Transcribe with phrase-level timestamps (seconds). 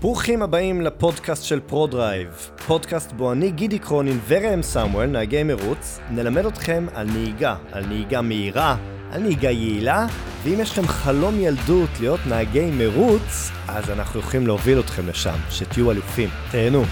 [0.00, 2.28] ברוכים הבאים לפודקאסט של פרודרייב,
[2.66, 8.22] פודקאסט בו אני גידי קרונין וראם סמואל, נהגי מרוץ, נלמד אתכם על נהיגה, על נהיגה
[8.22, 8.76] מהירה,
[9.10, 10.06] על נהיגה יעילה,
[10.42, 15.90] ואם יש לכם חלום ילדות להיות נהגי מרוץ, אז אנחנו יכולים להוביל אתכם לשם, שתהיו
[15.90, 16.28] אלופים.
[16.50, 16.82] תהנו.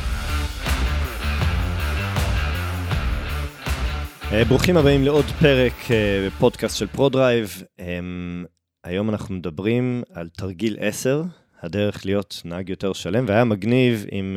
[4.32, 7.62] אה, ברוכים הבאים לעוד פרק אה, בפודקאסט של פרודרייב.
[7.78, 8.44] אמ,
[8.84, 11.22] היום אנחנו מדברים על תרגיל 10,
[11.66, 14.36] הדרך להיות נהג יותר שלם, והיה מגניב אם,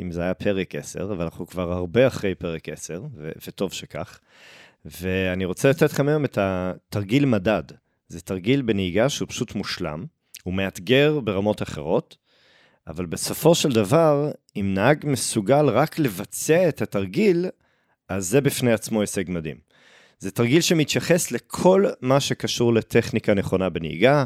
[0.00, 4.18] אם זה היה פרק 10, אבל אנחנו כבר הרבה אחרי פרק 10, ו- וטוב שכך.
[4.84, 7.62] ואני רוצה לתת לכם היום את התרגיל מדד.
[8.08, 10.04] זה תרגיל בנהיגה שהוא פשוט מושלם,
[10.42, 12.16] הוא מאתגר ברמות אחרות,
[12.86, 17.46] אבל בסופו של דבר, אם נהג מסוגל רק לבצע את התרגיל,
[18.08, 19.67] אז זה בפני עצמו הישג מדהים.
[20.18, 24.24] זה תרגיל שמתייחס לכל מה שקשור לטכניקה נכונה בנהיגה,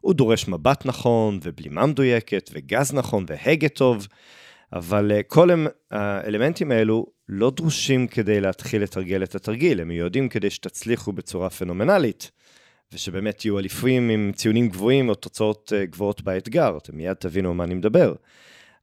[0.00, 4.06] הוא דורש מבט נכון, ובלימה מדויקת, וגז נכון, והגה טוב,
[4.72, 5.48] אבל אה, כל
[5.90, 12.30] האלמנטים האלו לא דרושים כדי להתחיל לתרגל את התרגיל, הם מיועדים כדי שתצליחו בצורה פנומנלית,
[12.92, 17.64] ושבאמת תהיו אליפים עם ציונים גבוהים או תוצאות אה, גבוהות באתגר, אתם מיד תבינו מה
[17.64, 18.14] אני מדבר.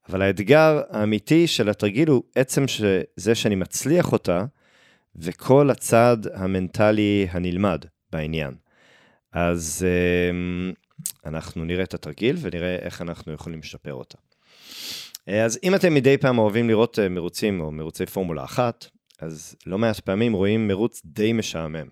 [0.09, 2.65] אבל האתגר האמיתי של התרגיל הוא עצם
[3.15, 4.45] זה שאני מצליח אותה,
[5.15, 8.53] וכל הצד המנטלי הנלמד בעניין.
[9.31, 9.85] אז
[10.31, 10.73] אמ,
[11.25, 14.17] אנחנו נראה את התרגיל ונראה איך אנחנו יכולים לשפר אותה.
[15.27, 18.85] אז אם אתם מדי פעם אוהבים לראות אה, מרוצים או מרוצי פורמולה אחת,
[19.19, 21.87] אז לא מעט פעמים רואים מרוץ די משעמם.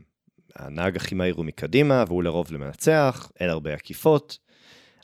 [0.56, 4.38] הנהג הכי מהיר הוא מקדימה, והוא לרוב למנצח, אין הרבה עקיפות.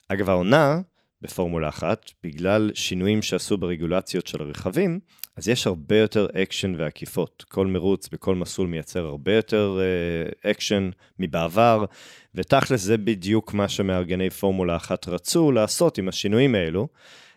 [0.07, 0.81] אגב, העונה
[1.21, 4.99] בפורמולה אחת, בגלל שינויים שעשו ברגולציות של הרכבים,
[5.37, 7.45] אז יש הרבה יותר אקשן ועקיפות.
[7.47, 9.79] כל מרוץ בכל מסלול מייצר הרבה יותר
[10.43, 11.85] אה, אקשן מבעבר,
[12.35, 16.87] ותכלס זה בדיוק מה שמארגני פורמולה אחת רצו לעשות עם השינויים האלו.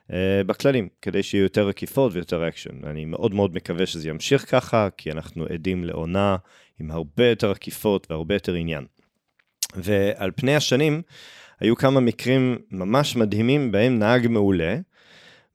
[0.09, 0.13] אה,
[0.47, 2.85] בכללים, כדי שיהיו יותר עקיפות ויותר אקשן.
[2.85, 6.37] אני מאוד מאוד מקווה שזה ימשיך ככה, כי אנחנו עדים לעונה
[6.81, 8.87] עם הרבה יותר עקיפות והרבה יותר עניין.
[9.77, 11.03] ועל פני השנים,
[11.61, 14.77] היו כמה מקרים ממש מדהימים בהם נהג מעולה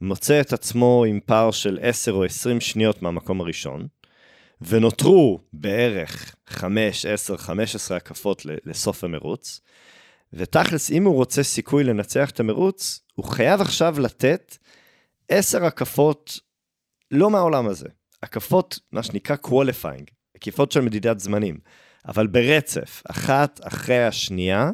[0.03, 3.88] מוצא את עצמו עם פער של 10 או 20 שניות מהמקום הראשון,
[4.62, 9.62] ונותרו בערך 5, 10, 15 הקפות לסוף המרוץ,
[10.34, 14.58] ותכלס, אם הוא רוצה סיכוי לנצח את המרוץ, הוא חייב עכשיו לתת
[15.30, 16.40] 10 הקפות
[17.12, 17.88] לא מהעולם הזה.
[18.24, 21.58] הקפות, מה שנקרא qualifying, עקיפות של מדידת זמנים,
[22.08, 24.72] אבל ברצף, אחת אחרי השנייה,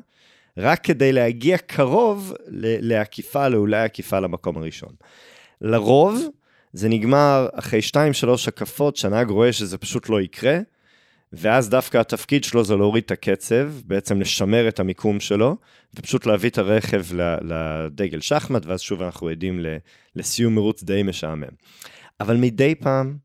[0.59, 2.33] רק כדי להגיע קרוב
[2.81, 4.93] לעקיפה, לאולי עקיפה למקום הראשון.
[5.61, 6.21] לרוב,
[6.73, 7.95] זה נגמר אחרי 2-3
[8.47, 10.59] הקפות שהנהג רואה שזה פשוט לא יקרה,
[11.33, 15.55] ואז דווקא התפקיד שלו זה להוריד את הקצב, בעצם לשמר את המיקום שלו,
[15.95, 17.05] ופשוט להביא את הרכב
[17.41, 19.65] לדגל שחמט, ואז שוב אנחנו עדים
[20.15, 21.53] לסיום מרוץ די משעמם.
[22.19, 23.17] אבל מדי פעם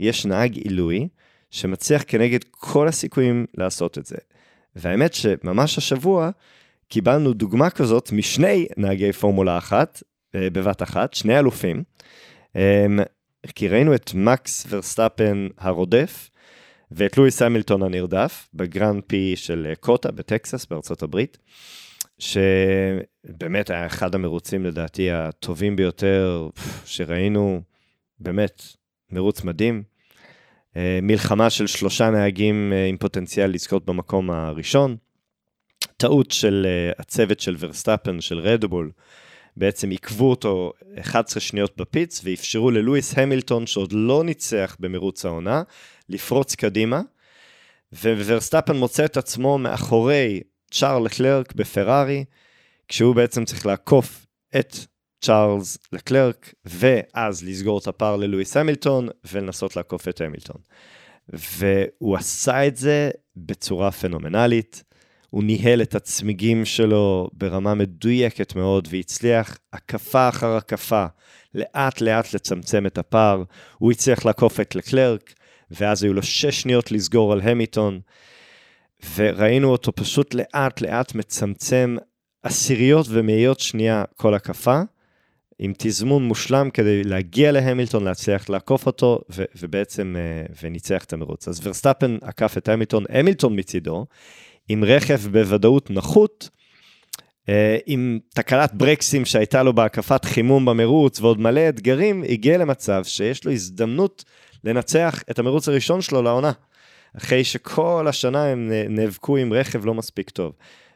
[0.00, 1.08] יש נהג עילוי
[1.50, 4.16] שמצליח כנגד כל הסיכויים לעשות את זה.
[4.76, 6.30] והאמת שממש השבוע
[6.90, 10.02] קיבלנו דוגמה כזאת משני נהגי פורמולה אחת,
[10.34, 11.82] אה, בבת אחת, שני אלופים.
[13.54, 16.30] כי ראינו את מקס ורסטאפן הרודף,
[16.90, 21.38] ואת לואיס המילטון הנרדף, בגרנד פרי של אה, קוטה בטקסס בארצות הברית,
[22.18, 26.48] שבאמת היה אחד המרוצים לדעתי הטובים ביותר
[26.84, 27.62] שראינו,
[28.18, 28.62] באמת,
[29.10, 29.82] מרוץ מדהים.
[30.76, 34.96] אה, מלחמה של שלושה נהגים עם פוטנציאל לזכות במקום הראשון.
[36.00, 38.90] טעות של אה, הצוות של ורסטאפן, של רדבול,
[39.56, 45.62] בעצם עיכבו אותו 11 שניות ב pits ואפשרו ללואיס המילטון, שעוד לא ניצח במרוץ העונה,
[46.08, 47.00] לפרוץ קדימה,
[47.92, 52.24] וורסטאפן מוצא את עצמו מאחורי שארל לקלרק בפרארי,
[52.88, 54.76] כשהוא בעצם צריך לעקוף את
[55.20, 60.60] צ'ארלס לקלרק, ואז לסגור את הפער ללואיס המילטון, ולנסות לעקוף את המילטון.
[61.28, 64.89] והוא עשה את זה בצורה פנומנלית.
[65.30, 71.06] הוא ניהל את הצמיגים שלו ברמה מדויקת מאוד והצליח הקפה אחר הקפה
[71.54, 73.42] לאט לאט לצמצם את הפער.
[73.78, 75.34] הוא הצליח לעקוף את לקלרק,
[75.70, 78.00] ואז היו לו שש שניות לסגור על המיטון,
[79.14, 81.96] וראינו אותו פשוט לאט לאט מצמצם
[82.42, 84.80] עשיריות ומאיות שנייה כל הקפה,
[85.62, 91.48] עם תזמון מושלם כדי להגיע להמילטון, להצליח לעקוף אותו, ו- ובעצם, uh, וניצח את המרוץ.
[91.48, 94.06] אז ורסטאפן עקף את המילטון, המילטון מצידו,
[94.72, 96.48] עם רכב בוודאות נחות,
[97.48, 103.44] אה, עם תקלת ברקסים שהייתה לו בהקפת חימום במרוץ ועוד מלא אתגרים, הגיע למצב שיש
[103.44, 104.24] לו הזדמנות
[104.64, 106.52] לנצח את המרוץ הראשון שלו לעונה.
[107.16, 110.52] אחרי שכל השנה הם נאבקו עם רכב לא מספיק טוב.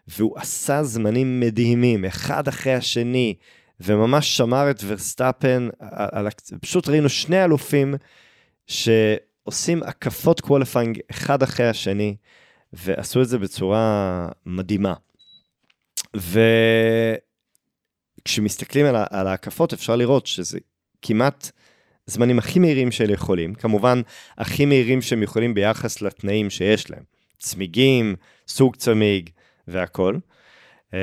[0.08, 3.34] והוא עשה זמנים מדהימים, אחד אחרי השני,
[3.80, 6.28] וממש שמר את ורסטאפן, על,
[6.60, 7.94] פשוט ראינו שני אלופים
[8.66, 12.16] שעושים הקפות qualifying אחד אחרי השני,
[12.74, 14.94] ועשו את זה בצורה מדהימה.
[18.20, 20.58] וכשמסתכלים על, על ההקפות, אפשר לראות שזה
[21.02, 21.50] כמעט
[22.06, 24.00] זמנים הכי מהירים שהם יכולים, כמובן
[24.38, 27.02] הכי מהירים שהם יכולים ביחס לתנאים שיש להם,
[27.38, 28.16] צמיגים,
[28.48, 29.30] סוג צמיג
[29.68, 30.16] והכל.
[30.92, 30.98] אמ,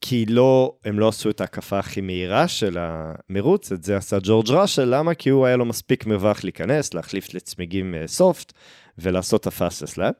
[0.00, 4.50] כי לא, הם לא עשו את ההקפה הכי מהירה של המרוץ, את זה עשה ג'ורג'
[4.50, 5.14] ראסל, למה?
[5.14, 8.52] כי הוא היה לו מספיק מרווח להיכנס, להחליף לצמיגים soft
[8.98, 10.14] ולעשות את ה fastest lap.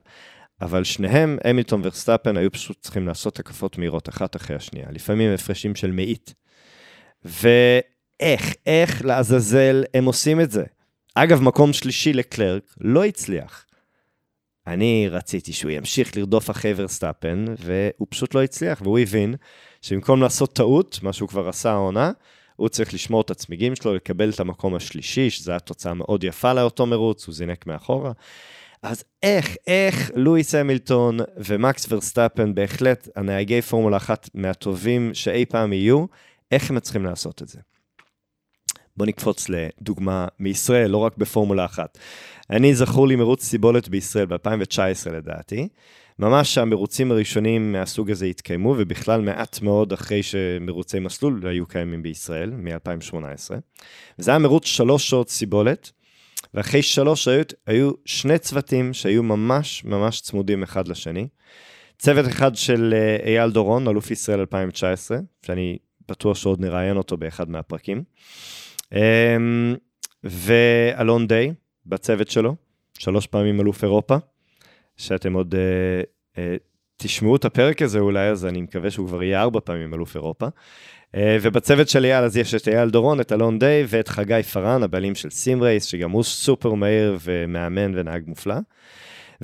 [0.63, 5.75] אבל שניהם, המילטון ורסטאפן, היו פשוט צריכים לעשות הקפות מהירות אחת אחרי השנייה, לפעמים הפרשים
[5.75, 6.35] של מאית.
[7.25, 10.65] ואיך, איך לעזאזל הם עושים את זה?
[11.15, 13.67] אגב, מקום שלישי לקלרק לא הצליח.
[14.67, 19.35] אני רציתי שהוא ימשיך לרדוף אחרי ורסטאפן, והוא פשוט לא הצליח, והוא הבין
[19.83, 22.13] שבמקום לעשות טעות, מה שהוא כבר עשה העונה,
[22.56, 26.52] הוא צריך לשמור את הצמיגים שלו, לקבל את המקום השלישי, שזו הייתה תוצאה מאוד יפה
[26.52, 28.12] לאותו מרוץ, הוא זינק מאחורה.
[28.82, 36.04] אז איך, איך לואיס המילטון ומקס ורסטאפן, בהחלט הנהגי פורמולה אחת מהטובים שאי פעם יהיו,
[36.50, 37.58] איך הם צריכים לעשות את זה?
[38.96, 41.99] בואו נקפוץ לדוגמה מישראל, לא רק בפורמולה אחת.
[42.50, 45.69] אני זכור לי מרוץ סיבולת בישראל ב-2019 לדעתי.
[46.19, 52.50] ממש המרוצים הראשונים מהסוג הזה התקיימו, ובכלל מעט מאוד אחרי שמרוצי מסלול היו קיימים בישראל,
[52.50, 53.50] מ-2018.
[54.19, 55.91] וזה היה מרוץ שלוש שעות סיבולת,
[56.55, 61.29] ואחרי שלוש שעות היו שני צוותים שהיו ממש ממש צמודים אחד לשני.
[61.99, 65.79] צוות אחד של אה, אייל דורון, אלוף ישראל 2019, שאני
[66.09, 68.03] בטוח שעוד נראיין אותו באחד מהפרקים.
[68.93, 69.75] אמ,
[70.25, 71.53] ואלון דיי
[71.87, 72.56] בצוות שלו,
[72.99, 74.17] שלוש פעמים אלוף אירופה,
[74.97, 76.38] שאתם עוד אה, אה,
[76.97, 80.47] תשמעו את הפרק הזה אולי, אז אני מקווה שהוא כבר יהיה ארבע פעמים אלוף אירופה.
[80.47, 84.83] אה, ובצוות של אייל אז יש את אייל דורון, את אלון דיי ואת חגי פארן,
[84.83, 88.56] הבעלים של סימרייס, שגם הוא סופר מהיר ומאמן ונהג מופלא.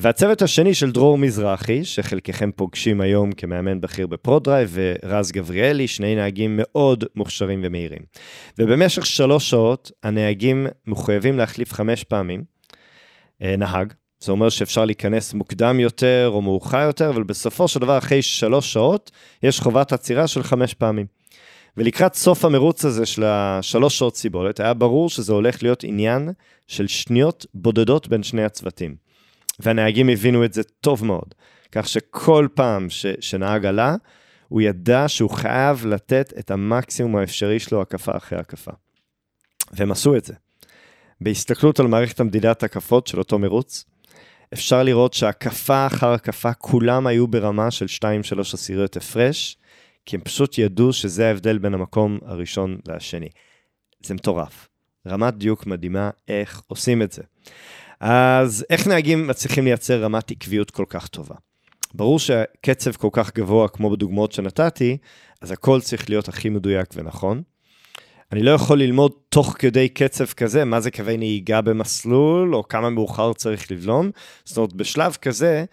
[0.00, 6.55] והצוות השני של דרור מזרחי, שחלקכם פוגשים היום כמאמן בכיר בפרודרייב, ורז גבריאלי, שני נהגים
[6.62, 8.03] מאוד מוכשרים ומהירים.
[8.59, 12.44] ובמשך שלוש שעות הנהגים מחויבים להחליף חמש פעמים
[13.41, 13.93] נהג.
[14.20, 18.73] זה אומר שאפשר להיכנס מוקדם יותר או מאוחר יותר, אבל בסופו של דבר, אחרי שלוש
[18.73, 19.11] שעות,
[19.43, 21.06] יש חובת עצירה של חמש פעמים.
[21.76, 26.31] ולקראת סוף המרוץ הזה של השלוש שעות סיבולת, היה ברור שזה הולך להיות עניין
[26.67, 28.97] של שניות בודדות בין שני הצוותים.
[29.61, 31.35] והנהגים הבינו את זה טוב מאוד.
[31.73, 33.94] כך שכל פעם ש, שנהג עלה,
[34.49, 38.73] הוא ידע שהוא חייב לתת את המקסימום האפשרי שלו הקפה אחרי הקפה.
[39.73, 40.35] והם עשו את זה.
[41.20, 43.85] בהסתכלות על מערכת המדידת הקפות של אותו מרוץ,
[44.53, 47.87] אפשר לראות שהקפה אחר הקפה כולם היו ברמה של
[48.37, 49.56] 2-3 עשיריות הפרש,
[50.06, 53.29] כי הם פשוט ידעו שזה ההבדל בין המקום הראשון לשני.
[54.03, 54.69] זה מטורף.
[55.06, 57.23] רמת דיוק מדהימה איך עושים את זה.
[58.00, 61.35] אז איך נהגים מצליחים לייצר רמת עקביות כל כך טובה?
[61.94, 64.97] ברור שקצב כל כך גבוה, כמו בדוגמאות שנתתי,
[65.41, 67.43] אז הכל צריך להיות הכי מדויק ונכון.
[68.33, 72.91] אני לא יכול ללמוד תוך כדי קצב כזה, מה זה קווי נהיגה במסלול, או כמה
[72.91, 74.11] מאוחר צריך לבלום.
[74.45, 75.65] זאת אומרת, בשלב כזה,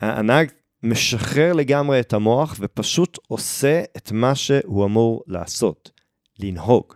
[0.00, 0.50] הנהג
[0.82, 5.90] משחרר לגמרי את המוח ופשוט עושה את מה שהוא אמור לעשות,
[6.38, 6.94] לנהוג,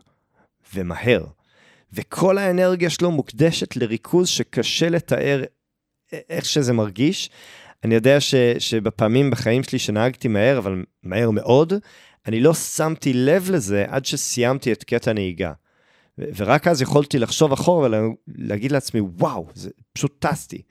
[0.75, 1.25] ומהר.
[1.93, 5.45] וכל האנרגיה שלו מוקדשת לריכוז שקשה לתאר
[6.31, 7.31] איך שזה מרגיש.
[7.85, 11.73] אני יודע ש, שבפעמים בחיים שלי שנהגתי מהר, אבל מהר מאוד,
[12.29, 15.53] אני לא שמתי לב לזה עד שסיימתי את קטע הנהיגה.
[16.19, 17.89] ורק אז יכולתי לחשוב אחורה
[18.39, 20.63] ולהגיד לעצמי, וואו, זה פשוט טסתי.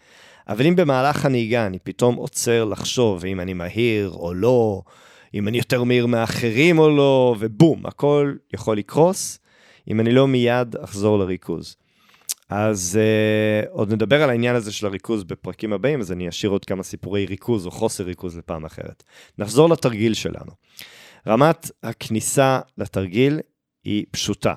[0.47, 4.81] אבל אם במהלך הנהיגה אני פתאום עוצר לחשוב אם אני מהיר או לא,
[5.33, 9.39] אם אני יותר מהיר מאחרים או לא, ובום, הכל יכול לקרוס.
[9.91, 11.75] אם אני לא מיד אחזור לריכוז.
[12.49, 16.65] אז uh, עוד נדבר על העניין הזה של הריכוז בפרקים הבאים, אז אני אשאיר עוד
[16.65, 19.03] כמה סיפורי ריכוז או חוסר ריכוז לפעם אחרת.
[19.37, 20.51] נחזור לתרגיל שלנו.
[21.27, 23.39] רמת הכניסה לתרגיל
[23.83, 24.53] היא פשוטה,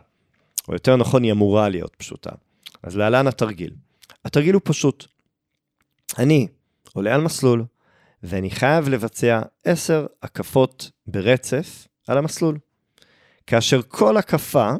[0.68, 2.30] או יותר נכון, היא אמורה להיות פשוטה.
[2.82, 3.70] אז להלן התרגיל.
[4.24, 5.06] התרגיל הוא פשוט.
[6.18, 6.46] אני
[6.92, 7.64] עולה על מסלול,
[8.22, 12.58] ואני חייב לבצע 10 הקפות ברצף על המסלול.
[13.46, 14.72] כאשר כל הקפה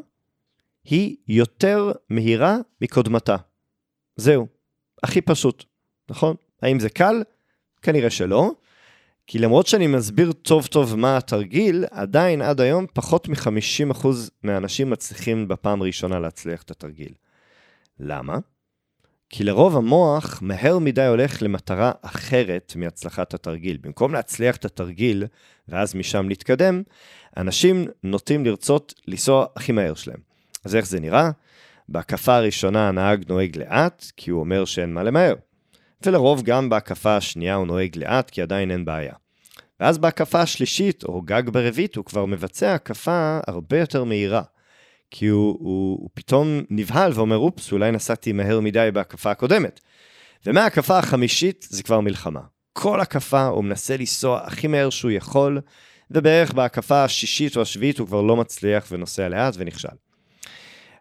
[0.83, 3.35] היא יותר מהירה מקודמתה.
[4.15, 4.47] זהו,
[5.03, 5.63] הכי פשוט,
[6.09, 6.35] נכון?
[6.61, 7.23] האם זה קל?
[7.81, 8.51] כנראה שלא.
[9.27, 14.07] כי למרות שאני מסביר טוב טוב מה התרגיל, עדיין עד היום פחות מ-50%
[14.43, 17.13] מהאנשים מצליחים בפעם הראשונה להצליח את התרגיל.
[17.99, 18.37] למה?
[19.29, 23.77] כי לרוב המוח מהר מדי הולך למטרה אחרת מהצלחת התרגיל.
[23.81, 25.25] במקום להצליח את התרגיל
[25.67, 26.81] ואז משם להתקדם,
[27.37, 30.19] אנשים נוטים לרצות לנסוע הכי מהר שלהם.
[30.65, 31.31] אז איך זה נראה?
[31.89, 35.33] בהקפה הראשונה הנהג נוהג לאט, כי הוא אומר שאין מה למהר.
[36.07, 39.13] ולרוב גם בהקפה השנייה הוא נוהג לאט, כי עדיין אין בעיה.
[39.79, 44.41] ואז בהקפה השלישית, או גג ברביעית, הוא כבר מבצע הקפה הרבה יותר מהירה.
[45.11, 49.79] כי הוא, הוא, הוא פתאום נבהל ואומר, אופס, אולי נסעתי מהר מדי בהקפה הקודמת.
[50.45, 52.41] ומההקפה החמישית זה כבר מלחמה.
[52.73, 55.61] כל הקפה הוא מנסה לנסוע הכי מהר שהוא יכול,
[56.11, 59.95] ובערך בהקפה השישית או השביעית הוא כבר לא מצליח ונוסע לאט ונכשל.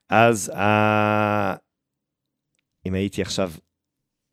[0.09, 1.55] אז ה...
[2.87, 3.53] אם הייתי עכשיו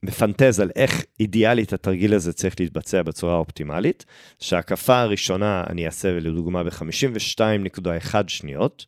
[0.03, 4.05] מפנטז על איך אידיאלית התרגיל הזה צריך להתבצע בצורה אופטימלית,
[4.39, 8.85] שההקפה הראשונה אני אעשה לדוגמה ב-52.1 שניות,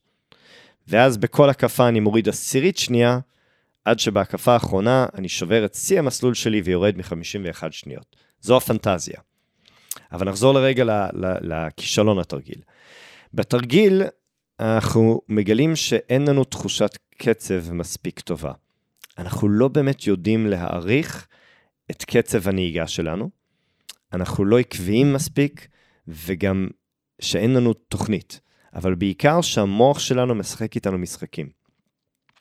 [0.87, 3.19] ואז בכל הקפה אני מוריד עשירית שנייה,
[3.85, 8.15] עד שבהקפה האחרונה אני שובר את שיא המסלול שלי ויורד מ-51 שניות.
[8.41, 9.19] זו הפנטזיה.
[10.11, 11.07] אבל נחזור לרגע
[11.41, 12.61] לכישלון התרגיל.
[13.33, 14.03] בתרגיל
[14.59, 18.51] אנחנו מגלים שאין לנו תחושת קצב מספיק טובה.
[19.19, 21.27] אנחנו לא באמת יודעים להעריך
[21.91, 23.29] את קצב הנהיגה שלנו,
[24.13, 25.67] אנחנו לא עקביים מספיק,
[26.07, 26.67] וגם
[27.21, 28.39] שאין לנו תוכנית.
[28.75, 31.49] אבל בעיקר שהמוח שלנו משחק איתנו משחקים.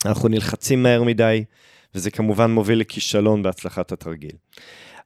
[0.07, 1.45] אנחנו נלחצים מהר מדי,
[1.95, 4.37] וזה כמובן מוביל לכישלון בהצלחת התרגיל.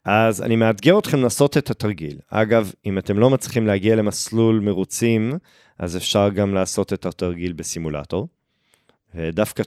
[0.05, 2.19] אז אני מאתגר אתכם לעשות את התרגיל.
[2.29, 5.33] אגב, אם אתם לא מצליחים להגיע למסלול מרוצים,
[5.79, 8.29] אז אפשר גם לעשות את התרגיל בסימולטור.
[9.14, 9.62] ודווקא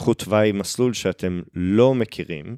[0.00, 2.56] קחו תוואי מסלול שאתם לא מכירים,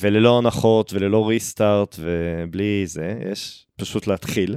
[0.00, 4.56] וללא הנחות וללא ריסטארט ובלי זה, יש פשוט להתחיל.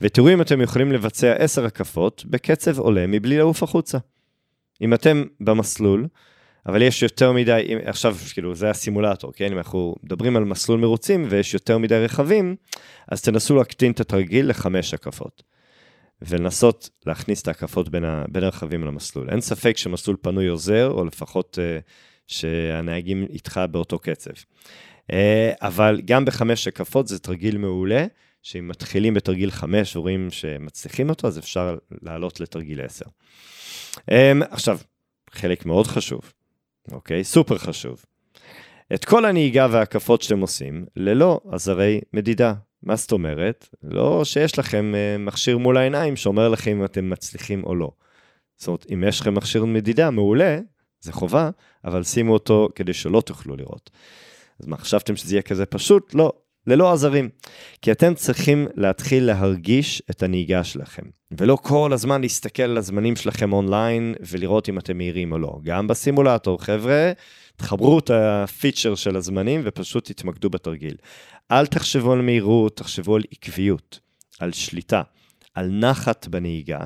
[0.00, 3.98] ותראו אם אתם יכולים לבצע עשר הקפות בקצב עולה מבלי לעוף החוצה.
[4.82, 6.06] אם אתם במסלול,
[6.66, 9.52] אבל יש יותר מדי, עכשיו, כאילו, זה הסימולטור, כן?
[9.52, 12.56] אם אנחנו מדברים על מסלול מרוצים ויש יותר מדי רכבים,
[13.08, 15.42] אז תנסו להקטין את התרגיל לחמש הקפות.
[16.26, 19.30] ולנסות להכניס את ההקפות בין, ה, בין הרכבים למסלול.
[19.30, 21.90] אין ספק שמסלול פנוי עוזר, או לפחות uh,
[22.26, 24.30] שהנהגים איתך באותו קצב.
[24.30, 25.14] Uh,
[25.60, 28.06] אבל גם בחמש הקפות זה תרגיל מעולה,
[28.42, 33.06] שאם מתחילים בתרגיל חמש ורואים שמצליחים אותו, אז אפשר לעלות לתרגיל עשר.
[34.00, 34.04] Um,
[34.50, 34.78] עכשיו,
[35.30, 36.32] חלק מאוד חשוב,
[36.92, 37.24] אוקיי?
[37.24, 38.04] סופר חשוב.
[38.94, 42.54] את כל הנהיגה וההקפות שאתם עושים, ללא עזרי מדידה.
[42.82, 43.68] מה זאת אומרת?
[43.82, 47.90] לא שיש לכם uh, מכשיר מול העיניים שאומר לכם אם אתם מצליחים או לא.
[48.56, 50.58] זאת אומרת, אם יש לכם מכשיר מדידה, מעולה,
[51.00, 51.50] זה חובה,
[51.84, 53.90] אבל שימו אותו כדי שלא תוכלו לראות.
[54.60, 56.14] אז מה, חשבתם שזה יהיה כזה פשוט?
[56.14, 56.32] לא,
[56.66, 57.28] ללא עזרים.
[57.82, 61.02] כי אתם צריכים להתחיל להרגיש את הנהיגה שלכם,
[61.38, 65.58] ולא כל הזמן להסתכל על הזמנים שלכם אונליין ולראות אם אתם מהירים או לא.
[65.62, 67.12] גם בסימולטור, חבר'ה,
[67.56, 70.96] תחברו את הפיצ'ר של הזמנים ופשוט תתמקדו בתרגיל.
[71.52, 74.00] אל תחשבו על מהירות, תחשבו על עקביות,
[74.40, 75.02] על שליטה,
[75.54, 76.80] על נחת בנהיגה,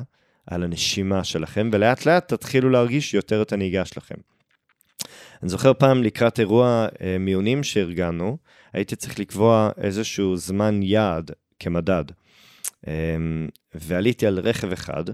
[0.46, 4.14] על הנשימה שלכם, ולאט לאט תתחילו להרגיש יותר את הנהיגה שלכם.
[5.42, 8.38] אני זוכר פעם לקראת אירוע אה, מיונים שארגנו,
[8.73, 11.30] הייתי צריך לקבוע איזשהו זמן יעד
[11.61, 12.04] כמדד.
[12.88, 12.92] אה,
[13.75, 15.04] ועליתי על רכב אחד,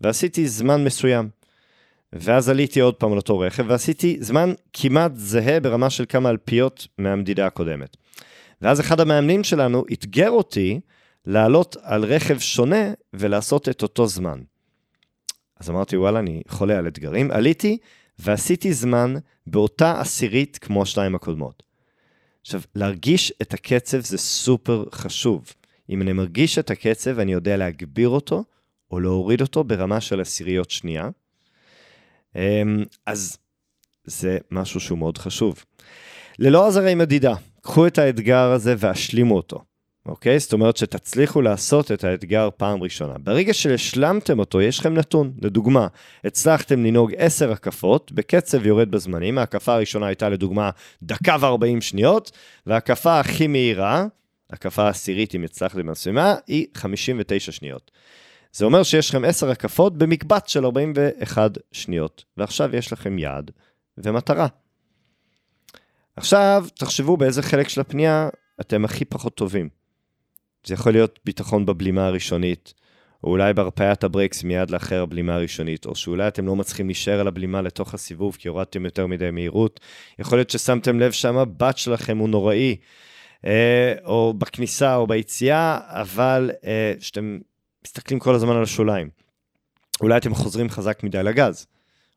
[0.00, 1.28] ועשיתי זמן מסוים.
[2.12, 6.86] ואז עליתי עוד פעם על אותו רכב, ועשיתי זמן כמעט זהה ברמה של כמה אלפיות
[6.98, 7.96] מהמדידה הקודמת.
[8.62, 10.80] ואז אחד המאמנים שלנו אתגר אותי
[11.26, 14.40] לעלות על רכב שונה ולעשות את אותו זמן.
[15.56, 17.30] אז אמרתי, וואלה, אני חולה על אתגרים.
[17.30, 17.78] עליתי
[18.18, 19.14] ועשיתי זמן
[19.46, 21.62] באותה עשירית כמו השתיים הקודמות.
[22.40, 25.52] עכשיו, להרגיש את הקצב זה סופר חשוב.
[25.90, 28.44] אם אני מרגיש את הקצב, אני יודע להגביר אותו
[28.90, 31.08] או להוריד אותו ברמה של עשיריות שנייה.
[32.36, 33.38] אמ, אז
[34.04, 35.64] זה משהו שהוא מאוד חשוב.
[36.38, 39.64] ללא עזרי מדידה, קחו את האתגר הזה והשלימו אותו.
[40.06, 40.38] אוקיי?
[40.38, 43.18] זאת אומרת שתצליחו לעשות את האתגר פעם ראשונה.
[43.18, 45.32] ברגע שהשלמתם אותו, יש לכם נתון.
[45.42, 45.86] לדוגמה,
[46.24, 49.38] הצלחתם לנהוג 10 הקפות בקצב יורד בזמנים.
[49.38, 50.70] ההקפה הראשונה הייתה לדוגמה
[51.02, 52.30] דקה ו-40 שניות,
[52.66, 54.06] וההקפה הכי מהירה,
[54.50, 57.90] הקפה העשירית אם הצלחתם במשימה, היא 59 שניות.
[58.52, 63.50] זה אומר שיש לכם 10 הקפות במקבץ של 41 שניות, ועכשיו יש לכם יעד
[63.98, 64.46] ומטרה.
[66.20, 68.28] עכשיו, תחשבו באיזה חלק של הפנייה
[68.60, 69.68] אתם הכי פחות טובים.
[70.66, 72.74] זה יכול להיות ביטחון בבלימה הראשונית,
[73.24, 77.28] או אולי בהרפאיית הברקס מיד לאחר הבלימה הראשונית, או שאולי אתם לא מצליחים להישאר על
[77.28, 79.80] הבלימה לתוך הסיבוב כי הורדתם יותר מדי מהירות.
[80.18, 82.76] יכול להיות ששמתם לב שהמבט שלכם הוא נוראי,
[83.44, 87.38] אה, או בכניסה או ביציאה, אבל אה, שאתם
[87.84, 89.10] מסתכלים כל הזמן על השוליים.
[90.00, 91.66] אולי אתם חוזרים חזק מדי לגז,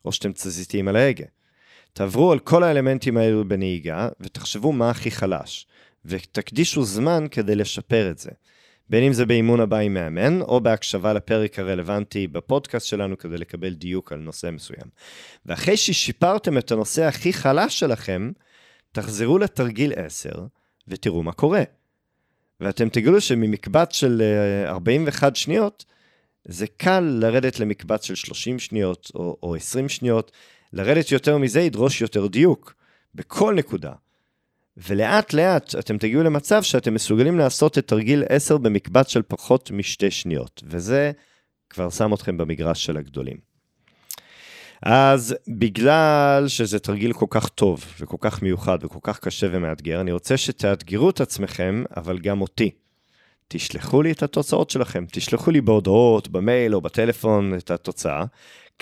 [0.05, 1.25] או שאתם תזיתים על ההגה.
[1.93, 5.67] תעברו על כל האלמנטים האלו בנהיגה, ותחשבו מה הכי חלש,
[6.05, 8.29] ותקדישו זמן כדי לשפר את זה.
[8.89, 13.73] בין אם זה באימון הבא עם מאמן, או בהקשבה לפרק הרלוונטי בפודקאסט שלנו כדי לקבל
[13.73, 14.88] דיוק על נושא מסוים.
[15.45, 18.31] ואחרי ששיפרתם את הנושא הכי חלש שלכם,
[18.91, 20.29] תחזרו לתרגיל 10
[20.88, 21.63] ותראו מה קורה.
[22.59, 24.21] ואתם תגלו שממקבץ של
[24.65, 25.85] 41 אה, שניות,
[26.45, 30.31] זה קל לרדת למקבץ של 30 שניות או, או 20 שניות.
[30.73, 32.73] לרדת יותר מזה ידרוש יותר דיוק,
[33.15, 33.91] בכל נקודה.
[34.77, 40.11] ולאט לאט אתם תגיעו למצב שאתם מסוגלים לעשות את תרגיל 10 במקבץ של פחות משתי
[40.11, 41.11] שניות, וזה
[41.69, 43.37] כבר שם אתכם במגרש של הגדולים.
[44.81, 50.11] אז בגלל שזה תרגיל כל כך טוב וכל כך מיוחד וכל כך קשה ומאתגר, אני
[50.11, 52.71] רוצה שתאתגרו את עצמכם, אבל גם אותי.
[53.47, 58.25] תשלחו לי את התוצאות שלכם, תשלחו לי בהודעות, במייל או בטלפון את התוצאה,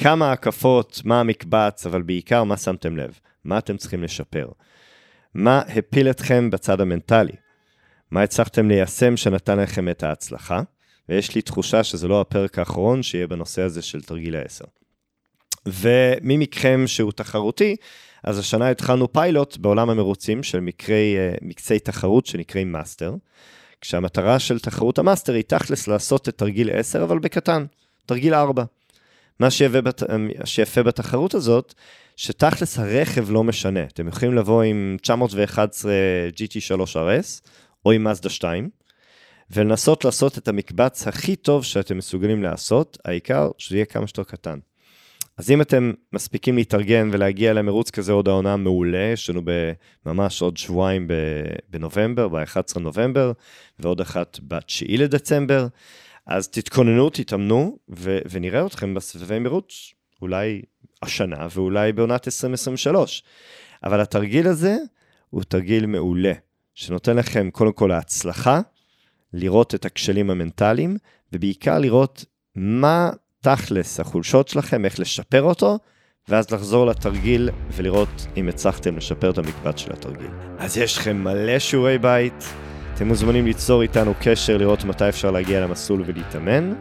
[0.03, 4.47] כמה הקפות, מה המקבץ, אבל בעיקר מה שמתם לב, מה אתם צריכים לשפר.
[5.33, 7.35] מה הפיל אתכם בצד המנטלי?
[8.11, 10.61] מה הצלחתם ליישם שנתן לכם את ההצלחה?
[11.09, 14.65] ויש לי תחושה שזה לא הפרק האחרון שיהיה בנושא הזה של תרגיל ה-10.
[15.67, 17.75] ומי מכם שהוא תחרותי,
[18.23, 23.15] אז השנה התחלנו פיילוט בעולם המרוצים של מקרי, אה, מקצי תחרות שנקראים מאסטר,
[23.81, 27.65] כשהמטרה של תחרות המאסטר היא תכלס לעשות את תרגיל 10, אבל בקטן,
[28.05, 28.63] תרגיל 4.
[29.41, 30.03] מה שיפה, בת...
[30.45, 31.73] שיפה בתחרות הזאת,
[32.15, 33.83] שתכלס הרכב לא משנה.
[33.83, 35.91] אתם יכולים לבוא עם 911
[36.35, 37.49] GT3 RS,
[37.85, 38.69] או עם מזדה 2,
[39.51, 44.59] ולנסות לעשות את המקבץ הכי טוב שאתם מסוגלים לעשות, העיקר שזה יהיה כמה שיותר קטן.
[45.37, 49.41] אז אם אתם מספיקים להתארגן ולהגיע למרוץ כזה עוד העונה מעולה, יש לנו
[50.05, 51.07] ממש עוד שבועיים
[51.69, 53.31] בנובמבר, ב-11 נובמבר,
[53.79, 55.67] ועוד אחת ב-9 לדצמבר,
[56.25, 60.61] אז תתכוננו, תתאמנו, ו- ונראה אתכם בסבבי מרוץ, אולי
[61.01, 63.23] השנה ואולי בעונת 2023.
[63.83, 64.77] אבל התרגיל הזה
[65.29, 66.33] הוא תרגיל מעולה,
[66.73, 68.61] שנותן לכם קודם כל ההצלחה,
[69.33, 70.97] לראות את הכשלים המנטליים,
[71.33, 72.25] ובעיקר לראות
[72.55, 73.09] מה
[73.41, 75.79] תכלס החולשות שלכם, איך לשפר אותו,
[76.29, 80.29] ואז לחזור לתרגיל ולראות אם הצלחתם לשפר את המקבץ של התרגיל.
[80.57, 82.43] אז יש לכם מלא שיעורי בית,
[83.01, 86.73] אתם מוזמנים ליצור איתנו קשר, לראות מתי אפשר להגיע למסלול ולהתאמן,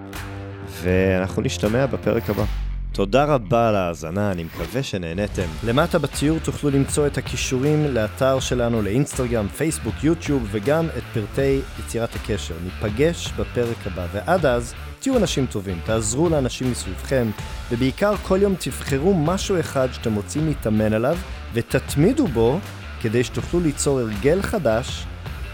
[0.83, 2.45] ואנחנו נשתמע בפרק הבא.
[2.93, 5.47] תודה רבה על ההאזנה, אני מקווה שנהניתם.
[5.65, 12.15] למטה בציור תוכלו למצוא את הכישורים לאתר שלנו לאינסטגרם, פייסבוק, יוטיוב וגם את פרטי יצירת
[12.15, 12.55] הקשר.
[12.65, 17.27] ניפגש בפרק הבא, ועד אז, תהיו אנשים טובים, תעזרו לאנשים מסביבכם,
[17.71, 21.17] ובעיקר כל יום תבחרו משהו אחד שאתם רוצים להתאמן עליו,
[21.55, 22.59] ותתמידו בו
[23.03, 25.07] כדי שתוכלו ליצור הרגל חדש,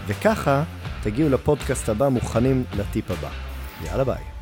[0.07, 0.63] וככה
[1.03, 3.29] תגיעו לפודקאסט הבא מוכנים לטיפ הבא.
[3.85, 4.36] יאללה ביי.